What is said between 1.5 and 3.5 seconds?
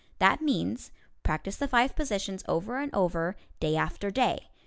the five positions over and over,